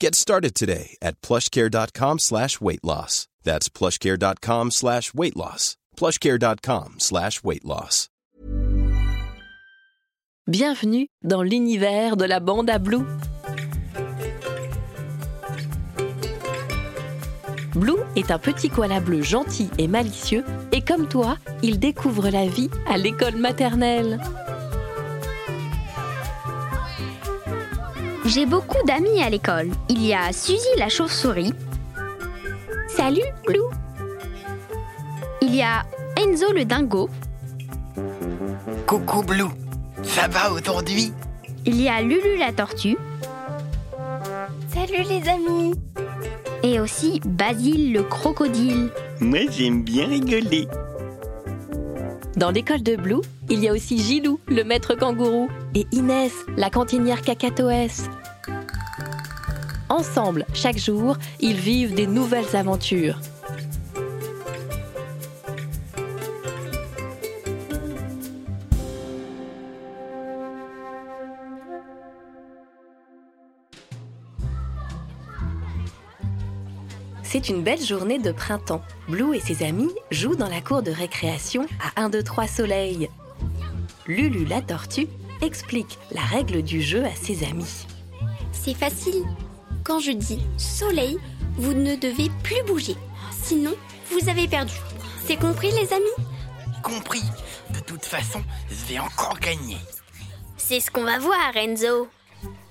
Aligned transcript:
Get 0.00 0.14
started 0.14 0.54
today 0.54 0.96
at 1.02 1.20
plushcare.com 1.22 2.20
slash 2.20 2.60
weight 2.60 2.84
loss. 2.84 3.26
That's 3.42 3.68
plushcare.com 3.68 4.70
slash 4.70 5.12
weight 5.12 5.36
loss. 5.36 5.76
plushcare.com 5.96 6.94
slash 6.98 7.42
weight 7.42 7.64
loss. 7.64 8.08
Bienvenue 10.46 11.08
dans 11.22 11.42
l'univers 11.42 12.16
de 12.16 12.24
la 12.24 12.38
bande 12.38 12.70
à 12.70 12.78
Blue. 12.78 13.04
Blue 17.74 17.98
est 18.16 18.30
un 18.30 18.38
petit 18.38 18.70
koala 18.70 19.00
bleu 19.00 19.22
gentil 19.22 19.68
et 19.78 19.88
malicieux 19.88 20.44
et 20.72 20.80
comme 20.80 21.08
toi, 21.08 21.36
il 21.62 21.78
découvre 21.80 22.30
la 22.30 22.46
vie 22.46 22.70
à 22.86 22.96
l'école 22.96 23.36
maternelle. 23.36 24.20
J'ai 28.28 28.44
beaucoup 28.44 28.76
d'amis 28.86 29.22
à 29.22 29.30
l'école. 29.30 29.70
Il 29.88 30.04
y 30.04 30.12
a 30.12 30.34
Suzy 30.34 30.68
la 30.76 30.90
chauve-souris. 30.90 31.54
Salut, 32.86 33.22
Blue. 33.46 33.70
Il 35.40 35.54
y 35.54 35.62
a 35.62 35.86
Enzo 36.14 36.52
le 36.52 36.66
dingo. 36.66 37.08
Coucou 38.86 39.22
Blue, 39.22 39.48
ça 40.02 40.28
va 40.28 40.52
aujourd'hui? 40.52 41.10
Il 41.64 41.80
y 41.80 41.88
a 41.88 42.02
Lulu 42.02 42.36
la 42.38 42.52
tortue. 42.52 42.98
Salut 44.74 45.04
les 45.08 45.26
amis. 45.26 45.74
Et 46.62 46.80
aussi 46.80 47.22
Basile 47.24 47.94
le 47.94 48.02
crocodile. 48.02 48.90
Moi 49.20 49.46
j'aime 49.50 49.82
bien 49.82 50.06
rigoler. 50.06 50.68
Dans 52.36 52.50
l'école 52.50 52.82
de 52.82 52.96
Blue, 52.96 53.22
il 53.50 53.60
y 53.60 53.68
a 53.68 53.72
aussi 53.72 53.98
Gilou, 53.98 54.40
le 54.46 54.62
maître 54.62 54.94
kangourou, 54.94 55.48
et 55.74 55.86
Inès, 55.92 56.32
la 56.56 56.70
cantinière 56.70 57.22
cacatoès. 57.22 58.08
Ensemble, 59.88 60.44
chaque 60.52 60.78
jour, 60.78 61.16
ils 61.40 61.56
vivent 61.56 61.94
des 61.94 62.06
nouvelles 62.06 62.54
aventures. 62.54 63.18
C'est 77.22 77.50
une 77.50 77.62
belle 77.62 77.80
journée 77.80 78.18
de 78.18 78.32
printemps. 78.32 78.82
Blue 79.06 79.36
et 79.36 79.40
ses 79.40 79.62
amis 79.62 79.90
jouent 80.10 80.34
dans 80.34 80.48
la 80.48 80.62
cour 80.62 80.82
de 80.82 80.90
récréation 80.90 81.66
à 81.94 82.02
1, 82.02 82.08
2, 82.08 82.22
3 82.22 82.46
soleil. 82.46 83.08
Lulu 84.08 84.46
la 84.46 84.62
tortue 84.62 85.06
explique 85.42 85.98
la 86.10 86.22
règle 86.22 86.62
du 86.62 86.80
jeu 86.80 87.04
à 87.04 87.14
ses 87.14 87.44
amis. 87.44 87.86
C'est 88.52 88.72
facile. 88.72 89.22
Quand 89.84 90.00
je 90.00 90.12
dis 90.12 90.40
soleil, 90.56 91.18
vous 91.56 91.74
ne 91.74 91.94
devez 91.94 92.30
plus 92.42 92.62
bouger. 92.66 92.96
Sinon, 93.30 93.74
vous 94.10 94.30
avez 94.30 94.48
perdu. 94.48 94.72
C'est 95.26 95.36
compris 95.36 95.70
les 95.72 95.92
amis? 95.92 96.26
Compris. 96.82 97.22
De 97.74 97.80
toute 97.80 98.06
façon, 98.06 98.40
je 98.70 98.92
vais 98.92 98.98
encore 98.98 99.38
gagner. 99.40 99.76
C'est 100.56 100.80
ce 100.80 100.90
qu'on 100.90 101.04
va 101.04 101.18
voir, 101.18 101.54
Enzo. 101.54 102.08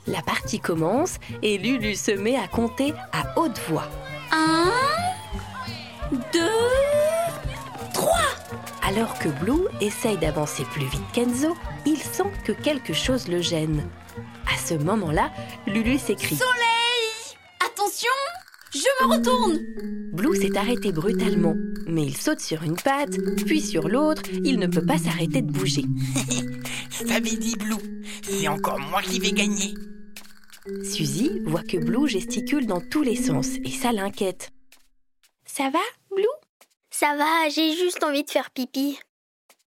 La 0.08 0.24
partie 0.24 0.60
commence 0.60 1.18
et 1.44 1.60
Lulu 1.60 1.96
se 1.96 2.12
met 2.12 2.36
à 2.36 2.48
compter 2.48 2.94
à 3.12 3.40
haute 3.40 3.60
voix. 3.70 3.88
Un, 4.32 4.72
deux, 6.12 6.18
trois. 6.34 6.77
Alors 8.88 9.20
que 9.20 9.28
Blue 9.28 9.68
essaye 9.82 10.18
d'avancer 10.18 10.64
plus 10.64 10.86
vite 10.86 11.04
qu'Enzo, 11.14 11.58
il 11.86 11.98
sent 11.98 12.32
que 12.46 12.54
quelque 12.54 12.94
chose 12.94 13.28
le 13.28 13.42
gêne. 13.42 13.86
À 14.46 14.58
ce 14.58 14.76
moment-là, 14.76 15.30
Lulu 15.66 15.98
s'écrie. 15.98 16.38
Soleil 16.38 17.36
Attention 17.66 18.10
Je 18.74 19.04
me 19.04 19.14
retourne 19.14 19.60
Blue 20.14 20.38
s'est 20.38 20.58
arrêté 20.58 20.94
brutalement, 20.94 21.56
mais 21.86 22.06
il 22.06 22.16
saute 22.16 22.40
sur 22.40 22.64
une 22.64 22.78
patte, 22.78 23.18
puis 23.46 23.60
sur 23.60 23.90
l'autre, 23.90 24.22
il 24.46 24.58
ne 24.58 24.68
peut 24.68 24.86
pas 24.86 24.98
s'arrêter 24.98 25.42
de 25.42 25.52
bouger. 25.52 25.84
Je 26.90 27.04
t'avais 27.04 27.36
dit 27.36 27.58
Blue, 27.58 27.76
c'est 28.24 28.48
encore 28.48 28.80
moi 28.80 29.02
qui 29.02 29.20
vais 29.20 29.34
gagner. 29.34 29.74
Suzy 30.82 31.42
voit 31.46 31.64
que 31.64 31.78
Blue 31.78 32.08
gesticule 32.08 32.66
dans 32.66 32.80
tous 32.80 33.04
les 33.04 33.18
sens 33.18 33.50
et 33.66 33.72
ça 33.72 33.92
l'inquiète. 33.92 34.54
Ça 35.46 35.70
va, 35.72 35.80
Blue? 36.16 36.37
Ça 37.00 37.16
va, 37.16 37.48
j'ai 37.50 37.76
juste 37.76 38.04
envie 38.04 38.24
de 38.24 38.30
faire 38.32 38.50
pipi. 38.50 38.98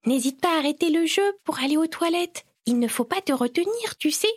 N'hésite 0.06 0.40
pas 0.40 0.54
à 0.54 0.60
arrêter 0.60 0.88
le 0.88 1.04
jeu 1.04 1.36
pour 1.44 1.58
aller 1.58 1.76
aux 1.76 1.86
toilettes. 1.86 2.46
Il 2.64 2.78
ne 2.78 2.88
faut 2.88 3.04
pas 3.04 3.20
te 3.20 3.34
retenir, 3.34 3.96
tu 3.98 4.10
sais. 4.10 4.32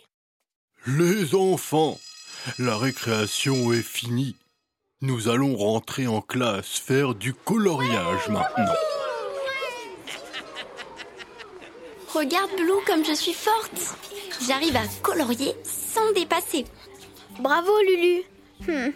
Les 0.86 1.34
enfants, 1.34 1.98
la 2.58 2.76
récréation 2.76 3.72
est 3.72 3.80
finie. 3.80 4.36
Nous 5.00 5.30
allons 5.30 5.56
rentrer 5.56 6.06
en 6.06 6.20
classe 6.20 6.78
faire 6.78 7.14
du 7.14 7.32
coloriage 7.32 8.28
maintenant. 8.28 8.74
Regarde, 12.12 12.50
Blue, 12.56 12.84
comme 12.86 13.06
je 13.06 13.14
suis 13.14 13.32
forte. 13.32 13.96
J'arrive 14.46 14.76
à 14.76 14.86
colorier 15.00 15.54
sans 15.64 16.12
dépasser. 16.12 16.66
Bravo, 17.40 17.72
Lulu. 17.86 18.22
Hmm. 18.68 18.90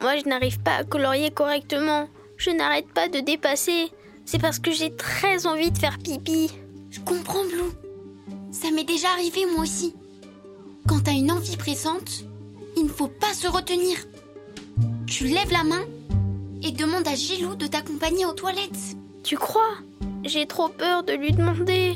Moi, 0.00 0.16
je 0.16 0.28
n'arrive 0.28 0.60
pas 0.62 0.78
à 0.78 0.84
colorier 0.84 1.30
correctement. 1.30 2.08
Je 2.36 2.50
n'arrête 2.50 2.88
pas 2.92 3.08
de 3.08 3.20
dépasser. 3.20 3.90
C'est 4.24 4.40
parce 4.40 4.58
que 4.58 4.72
j'ai 4.72 4.94
très 4.94 5.46
envie 5.46 5.70
de 5.70 5.78
faire 5.78 5.98
pipi. 5.98 6.50
Je 6.90 7.00
comprends, 7.00 7.44
Blue. 7.44 7.72
Ça 8.50 8.70
m'est 8.70 8.84
déjà 8.84 9.08
arrivé, 9.10 9.46
moi 9.46 9.62
aussi. 9.62 9.94
Quand 10.88 11.00
t'as 11.04 11.12
une 11.12 11.30
envie 11.30 11.56
pressante, 11.56 12.24
il 12.76 12.84
ne 12.84 12.88
faut 12.88 13.08
pas 13.08 13.34
se 13.34 13.48
retenir. 13.48 13.98
Tu 15.06 15.24
lèves 15.24 15.52
la 15.52 15.64
main 15.64 15.84
et 16.62 16.72
demandes 16.72 17.06
à 17.06 17.14
Gilou 17.14 17.54
de 17.54 17.66
t'accompagner 17.66 18.26
aux 18.26 18.32
toilettes. 18.32 18.96
Tu 19.22 19.36
crois? 19.36 19.76
J'ai 20.24 20.46
trop 20.46 20.68
peur 20.68 21.04
de 21.04 21.12
lui 21.12 21.32
demander. 21.32 21.94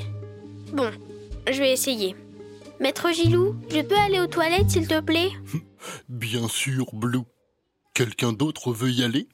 Bon, 0.73 0.91
je 1.51 1.59
vais 1.59 1.73
essayer. 1.73 2.15
Maître 2.79 3.13
Gilou, 3.13 3.57
je 3.71 3.81
peux 3.81 3.97
aller 3.97 4.21
aux 4.21 4.27
toilettes, 4.27 4.71
s'il 4.71 4.87
te 4.87 5.01
plaît? 5.01 5.31
Bien 6.09 6.49
sûr, 6.49 6.87
Blue. 6.93 7.25
Quelqu'un 7.95 8.33
d'autre 8.33 8.73
veut 8.73 8.91
y 8.91 9.03
aller? 9.03 9.29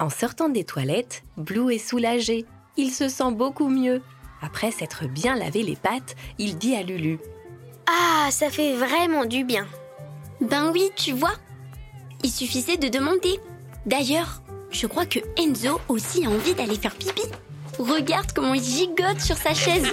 En 0.00 0.10
sortant 0.10 0.48
des 0.48 0.64
toilettes, 0.64 1.22
Blue 1.36 1.72
est 1.72 1.78
soulagé. 1.78 2.46
Il 2.76 2.90
se 2.90 3.08
sent 3.08 3.30
beaucoup 3.32 3.68
mieux. 3.68 4.02
Après 4.42 4.72
s'être 4.72 5.06
bien 5.06 5.36
lavé 5.36 5.62
les 5.62 5.76
pattes, 5.76 6.16
il 6.38 6.58
dit 6.58 6.74
à 6.74 6.82
Lulu. 6.82 7.18
Ah, 7.86 8.28
ça 8.30 8.50
fait 8.50 8.74
vraiment 8.74 9.24
du 9.24 9.44
bien. 9.44 9.66
Ben 10.40 10.70
oui, 10.72 10.90
tu 10.96 11.12
vois. 11.12 11.34
Il 12.24 12.30
suffisait 12.30 12.76
de 12.76 12.88
demander. 12.88 13.38
D'ailleurs, 13.86 14.42
je 14.70 14.88
crois 14.88 15.06
que 15.06 15.20
Enzo 15.38 15.80
aussi 15.88 16.26
a 16.26 16.30
envie 16.30 16.54
d'aller 16.54 16.76
faire 16.76 16.96
pipi. 16.96 17.22
Regarde 17.78 18.32
comment 18.34 18.54
il 18.54 18.62
gigote 18.62 19.20
sur 19.20 19.36
sa 19.36 19.54
chaise. 19.54 19.86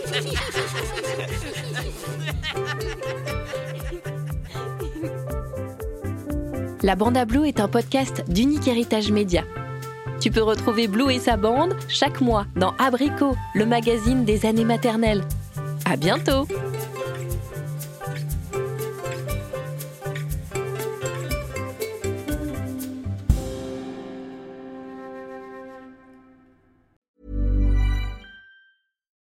La 6.82 6.96
Bande 6.96 7.18
à 7.18 7.26
Blue 7.26 7.48
est 7.48 7.60
un 7.60 7.68
podcast 7.68 8.24
d'Unique 8.28 8.68
Héritage 8.68 9.12
Média. 9.12 9.44
Tu 10.22 10.30
peux 10.30 10.44
retrouver 10.44 10.88
Blue 10.88 11.12
et 11.12 11.20
sa 11.20 11.36
bande 11.36 11.76
chaque 11.88 12.22
mois 12.22 12.46
dans 12.56 12.76
Abricot, 12.78 13.36
le 13.56 13.66
magazine 13.66 14.24
des 14.24 14.46
années 14.46 14.66
maternelles. 14.66 15.24
À 15.84 15.98
bientôt! 15.98 16.48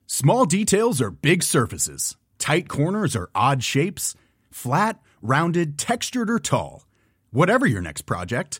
Small 0.08 0.46
details 0.46 1.02
are 1.02 1.12
big 1.12 1.44
surfaces. 1.44 2.16
Tight 2.40 2.68
corners 2.68 3.16
are 3.16 3.30
odd 3.36 3.62
shapes. 3.62 4.16
Flat, 4.50 5.00
rounded, 5.22 5.78
textured, 5.78 6.30
or 6.30 6.40
tall. 6.40 6.86
Whatever 7.32 7.66
your 7.68 7.82
next 7.82 8.04
project, 8.04 8.60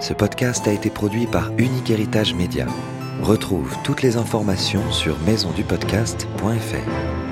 Ce 0.00 0.14
podcast 0.14 0.66
a 0.66 0.72
été 0.72 0.88
produit 0.88 1.26
par 1.26 1.50
Unique 1.58 1.90
Héritage 1.90 2.32
Média. 2.32 2.66
Retrouve 3.20 3.76
toutes 3.84 4.00
les 4.00 4.16
informations 4.16 4.90
sur 4.92 5.18
maisondupodcast.fr. 5.20 7.29